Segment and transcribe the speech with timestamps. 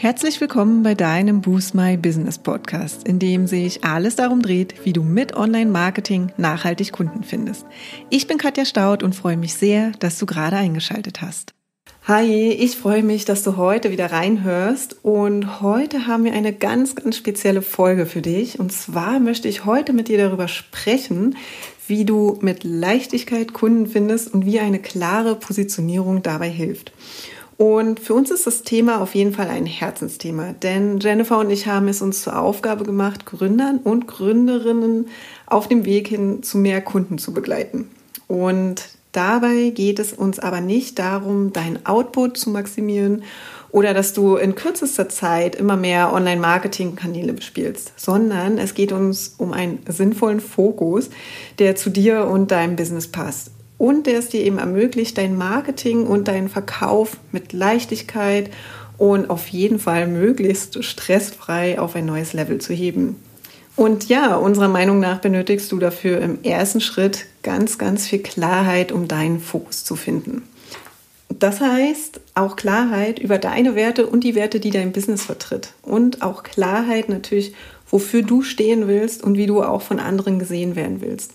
[0.00, 4.92] Herzlich willkommen bei deinem Boost My Business Podcast, in dem sich alles darum dreht, wie
[4.92, 7.66] du mit Online-Marketing nachhaltig Kunden findest.
[8.08, 11.52] Ich bin Katja Staud und freue mich sehr, dass du gerade eingeschaltet hast.
[12.06, 16.94] Hi, ich freue mich, dass du heute wieder reinhörst und heute haben wir eine ganz,
[16.94, 18.60] ganz spezielle Folge für dich.
[18.60, 21.36] Und zwar möchte ich heute mit dir darüber sprechen,
[21.88, 26.92] wie du mit Leichtigkeit Kunden findest und wie eine klare Positionierung dabei hilft.
[27.58, 31.66] Und für uns ist das Thema auf jeden Fall ein Herzensthema, denn Jennifer und ich
[31.66, 35.08] haben es uns zur Aufgabe gemacht, Gründern und Gründerinnen
[35.44, 37.90] auf dem Weg hin zu mehr Kunden zu begleiten.
[38.28, 43.24] Und dabei geht es uns aber nicht darum, deinen Output zu maximieren
[43.72, 49.52] oder dass du in kürzester Zeit immer mehr Online-Marketing-Kanäle bespielst, sondern es geht uns um
[49.52, 51.10] einen sinnvollen Fokus,
[51.58, 56.06] der zu dir und deinem Business passt und der es dir eben ermöglicht, dein Marketing
[56.06, 58.50] und deinen Verkauf mit Leichtigkeit
[58.98, 63.16] und auf jeden Fall möglichst stressfrei auf ein neues Level zu heben.
[63.76, 68.90] Und ja, unserer Meinung nach benötigst du dafür im ersten Schritt ganz, ganz viel Klarheit,
[68.90, 70.42] um deinen Fokus zu finden.
[71.38, 75.74] Das heißt auch Klarheit über deine Werte und die Werte, die dein Business vertritt.
[75.82, 77.54] Und auch Klarheit natürlich,
[77.88, 81.34] wofür du stehen willst und wie du auch von anderen gesehen werden willst.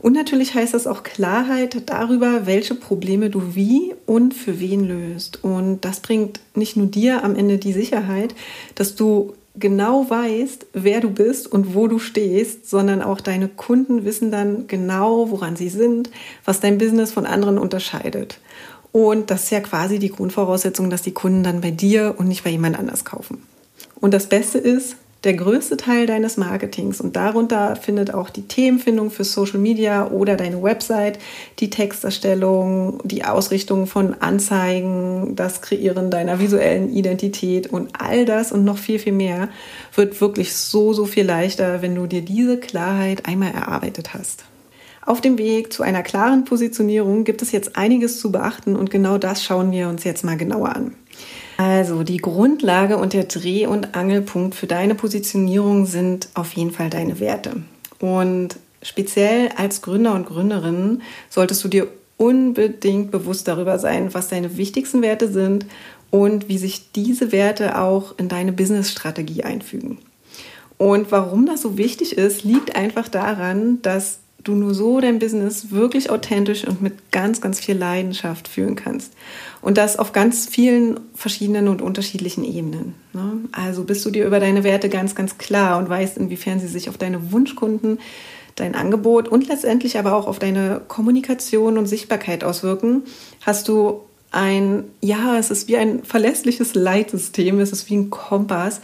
[0.00, 5.42] Und natürlich heißt das auch Klarheit darüber, welche Probleme du wie und für wen löst.
[5.42, 8.34] Und das bringt nicht nur dir am Ende die Sicherheit,
[8.76, 14.04] dass du genau weißt, wer du bist und wo du stehst, sondern auch deine Kunden
[14.04, 16.10] wissen dann genau, woran sie sind,
[16.44, 18.38] was dein Business von anderen unterscheidet.
[18.92, 22.44] Und das ist ja quasi die Grundvoraussetzung, dass die Kunden dann bei dir und nicht
[22.44, 23.42] bei jemand anders kaufen.
[23.96, 29.10] Und das Beste ist, der größte Teil deines Marketings und darunter findet auch die Themenfindung
[29.10, 31.18] für Social Media oder deine Website,
[31.58, 38.64] die Texterstellung, die Ausrichtung von Anzeigen, das Kreieren deiner visuellen Identität und all das und
[38.64, 39.48] noch viel, viel mehr
[39.94, 44.44] wird wirklich so, so viel leichter, wenn du dir diese Klarheit einmal erarbeitet hast.
[45.04, 49.18] Auf dem Weg zu einer klaren Positionierung gibt es jetzt einiges zu beachten und genau
[49.18, 50.94] das schauen wir uns jetzt mal genauer an.
[51.58, 56.88] Also die Grundlage und der Dreh- und Angelpunkt für deine Positionierung sind auf jeden Fall
[56.88, 57.64] deine Werte.
[57.98, 64.56] Und speziell als Gründer und Gründerin solltest du dir unbedingt bewusst darüber sein, was deine
[64.56, 65.66] wichtigsten Werte sind
[66.10, 69.98] und wie sich diese Werte auch in deine Business-Strategie einfügen.
[70.76, 75.70] Und warum das so wichtig ist, liegt einfach daran, dass du nur so dein Business
[75.70, 79.12] wirklich authentisch und mit ganz, ganz viel Leidenschaft führen kannst.
[79.60, 82.94] Und das auf ganz vielen verschiedenen und unterschiedlichen Ebenen.
[83.12, 83.40] Ne?
[83.52, 86.88] Also bist du dir über deine Werte ganz, ganz klar und weißt, inwiefern sie sich
[86.88, 87.98] auf deine Wunschkunden,
[88.54, 93.02] dein Angebot und letztendlich aber auch auf deine Kommunikation und Sichtbarkeit auswirken,
[93.44, 98.80] hast du ein, ja, es ist wie ein verlässliches Leitsystem, es ist wie ein Kompass,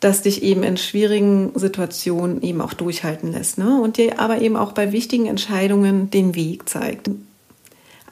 [0.00, 3.80] das dich eben in schwierigen Situationen eben auch durchhalten lässt ne?
[3.80, 7.10] und dir aber eben auch bei wichtigen Entscheidungen den Weg zeigt.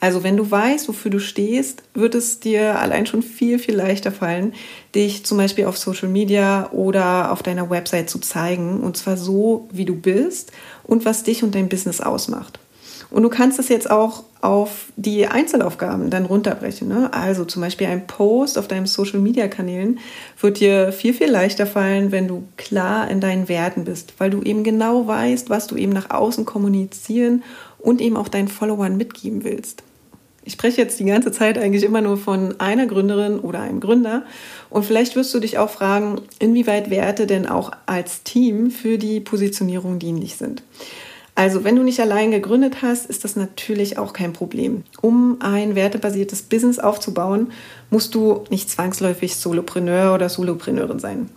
[0.01, 4.13] Also wenn du weißt, wofür du stehst, wird es dir allein schon viel, viel leichter
[4.13, 4.53] fallen,
[4.95, 8.81] dich zum Beispiel auf Social Media oder auf deiner Website zu zeigen.
[8.81, 10.53] Und zwar so, wie du bist
[10.85, 12.59] und was dich und dein Business ausmacht.
[13.17, 16.87] Und du kannst es jetzt auch auf die Einzelaufgaben dann runterbrechen.
[16.87, 17.11] Ne?
[17.15, 20.01] Also zum Beispiel ein Post auf deinen Social-Media-Kanälen
[20.39, 24.43] wird dir viel, viel leichter fallen, wenn du klar in deinen Werten bist, weil du
[24.43, 27.43] eben genau weißt, was du eben nach außen kommunizieren
[27.79, 29.83] und eben auch deinen Followern mitgeben willst.
[30.45, 34.25] Ich spreche jetzt die ganze Zeit eigentlich immer nur von einer Gründerin oder einem Gründer.
[34.69, 39.21] Und vielleicht wirst du dich auch fragen, inwieweit Werte denn auch als Team für die
[39.21, 40.63] Positionierung dienlich sind.
[41.39, 44.85] Also, wenn du nicht allein gegründet hast, ist das natürlich auch kein Problem.
[45.03, 47.53] Um ein wertebasiertes Business aufzubauen,
[47.91, 51.29] musst du nicht zwangsläufig Solopreneur oder Solopreneurin sein.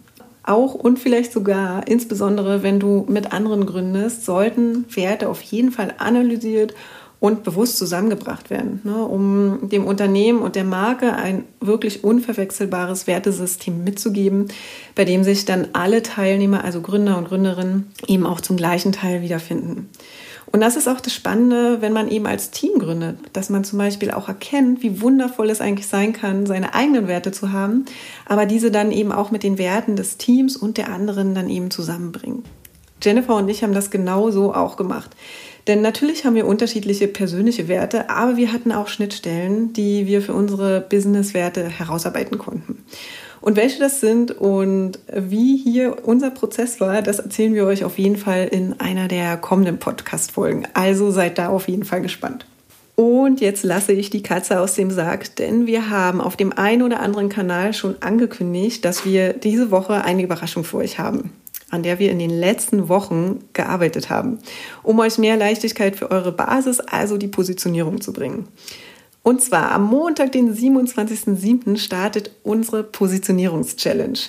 [0.43, 5.93] Auch und vielleicht sogar, insbesondere wenn du mit anderen gründest, sollten Werte auf jeden Fall
[5.97, 6.73] analysiert
[7.19, 13.83] und bewusst zusammengebracht werden, ne, um dem Unternehmen und der Marke ein wirklich unverwechselbares Wertesystem
[13.83, 14.47] mitzugeben,
[14.95, 19.21] bei dem sich dann alle Teilnehmer, also Gründer und Gründerinnen, eben auch zum gleichen Teil
[19.21, 19.89] wiederfinden.
[20.51, 23.77] Und das ist auch das Spannende, wenn man eben als Team gründet, dass man zum
[23.77, 27.85] Beispiel auch erkennt, wie wundervoll es eigentlich sein kann, seine eigenen Werte zu haben,
[28.25, 31.69] aber diese dann eben auch mit den Werten des Teams und der anderen dann eben
[31.69, 32.43] zusammenbringen.
[33.01, 35.15] Jennifer und ich haben das genauso auch gemacht.
[35.67, 40.33] Denn natürlich haben wir unterschiedliche persönliche Werte, aber wir hatten auch Schnittstellen, die wir für
[40.33, 42.83] unsere Business-Werte herausarbeiten konnten.
[43.41, 47.97] Und welche das sind und wie hier unser Prozess war, das erzählen wir euch auf
[47.97, 50.67] jeden Fall in einer der kommenden Podcast-Folgen.
[50.73, 52.45] Also seid da auf jeden Fall gespannt.
[52.95, 56.81] Und jetzt lasse ich die Katze aus dem Sack, denn wir haben auf dem einen
[56.81, 61.31] oder anderen Kanal schon angekündigt, dass wir diese Woche eine Überraschung für euch haben,
[61.69, 64.39] an der wir in den letzten Wochen gearbeitet haben,
[64.83, 68.47] um euch mehr Leichtigkeit für eure Basis, also die Positionierung zu bringen.
[69.23, 71.77] Und zwar am Montag, den 27.07.
[71.77, 74.19] startet unsere Positionierungs-Challenge.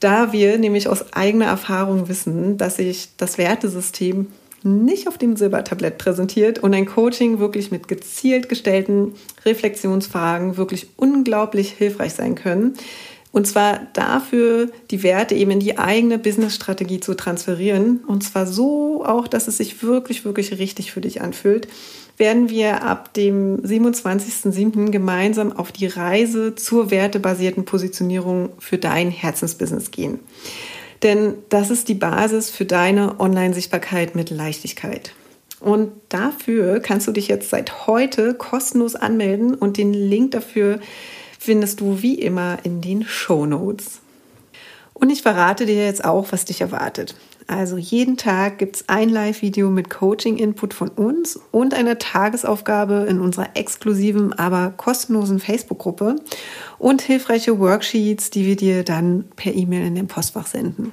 [0.00, 4.28] Da wir nämlich aus eigener Erfahrung wissen, dass sich das Wertesystem
[4.62, 9.14] nicht auf dem Silbertablett präsentiert und ein Coaching wirklich mit gezielt gestellten
[9.44, 12.74] Reflexionsfragen wirklich unglaublich hilfreich sein können.
[13.30, 18.00] Und zwar dafür, die Werte eben in die eigene Business-Strategie zu transferieren.
[18.06, 21.68] Und zwar so auch, dass es sich wirklich, wirklich richtig für dich anfühlt,
[22.16, 24.90] werden wir ab dem 27.07.
[24.90, 30.18] gemeinsam auf die Reise zur wertebasierten Positionierung für dein Herzensbusiness gehen.
[31.02, 35.12] Denn das ist die Basis für deine Online-Sichtbarkeit mit Leichtigkeit.
[35.60, 40.80] Und dafür kannst du dich jetzt seit heute kostenlos anmelden und den Link dafür
[41.38, 44.00] findest du wie immer in den Show Notes.
[44.92, 47.14] Und ich verrate dir jetzt auch, was dich erwartet.
[47.46, 53.20] Also jeden Tag gibt es ein Live-Video mit Coaching-Input von uns und eine Tagesaufgabe in
[53.20, 56.16] unserer exklusiven, aber kostenlosen Facebook-Gruppe
[56.78, 60.92] und hilfreiche Worksheets, die wir dir dann per E-Mail in den Postfach senden.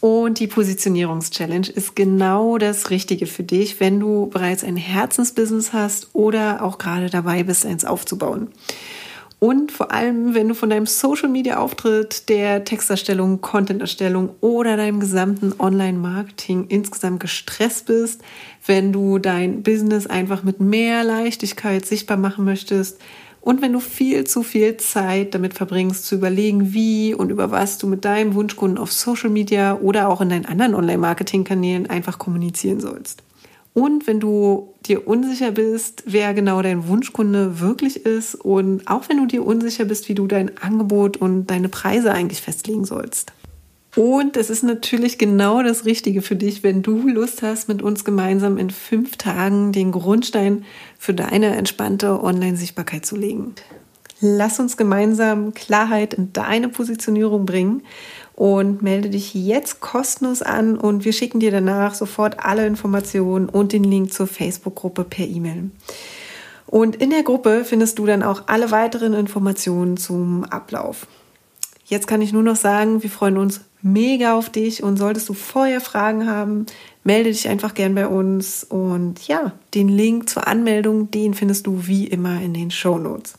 [0.00, 6.10] Und die Positionierungs-Challenge ist genau das Richtige für dich, wenn du bereits ein Herzensbusiness hast
[6.12, 8.48] oder auch gerade dabei bist, eins aufzubauen.
[9.46, 14.98] Und vor allem, wenn du von deinem Social Media Auftritt, der Texterstellung, Content-Erstellung oder deinem
[14.98, 18.22] gesamten Online-Marketing insgesamt gestresst bist,
[18.66, 22.98] wenn du dein Business einfach mit mehr Leichtigkeit sichtbar machen möchtest
[23.40, 27.78] und wenn du viel zu viel Zeit damit verbringst, zu überlegen, wie und über was
[27.78, 32.80] du mit deinem Wunschkunden auf Social Media oder auch in deinen anderen Online-Marketing-Kanälen einfach kommunizieren
[32.80, 33.22] sollst.
[33.74, 39.18] Und wenn du dir unsicher bist, wer genau dein Wunschkunde wirklich ist und auch wenn
[39.18, 43.32] du dir unsicher bist, wie du dein Angebot und deine Preise eigentlich festlegen sollst.
[43.96, 48.04] Und es ist natürlich genau das Richtige für dich, wenn du Lust hast, mit uns
[48.04, 50.66] gemeinsam in fünf Tagen den Grundstein
[50.98, 53.54] für deine entspannte Online-Sichtbarkeit zu legen.
[54.20, 57.82] Lass uns gemeinsam Klarheit in deine Positionierung bringen
[58.36, 63.72] und melde dich jetzt kostenlos an und wir schicken dir danach sofort alle Informationen und
[63.72, 65.70] den Link zur Facebook-Gruppe per E-Mail.
[66.66, 71.06] Und in der Gruppe findest du dann auch alle weiteren Informationen zum Ablauf.
[71.86, 75.32] Jetzt kann ich nur noch sagen, wir freuen uns mega auf dich und solltest du
[75.32, 76.66] vorher Fragen haben,
[77.04, 81.86] melde dich einfach gern bei uns und ja, den Link zur Anmeldung, den findest du
[81.86, 83.38] wie immer in den Show Notes.